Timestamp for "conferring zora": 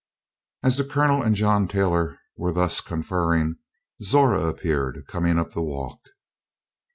2.81-4.47